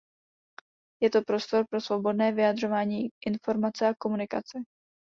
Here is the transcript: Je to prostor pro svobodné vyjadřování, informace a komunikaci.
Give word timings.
Je 1.03 1.09
to 1.13 1.21
prostor 1.23 1.65
pro 1.69 1.79
svobodné 1.81 2.31
vyjadřování, 2.31 3.09
informace 3.27 3.87
a 3.87 3.95
komunikaci. 3.97 4.57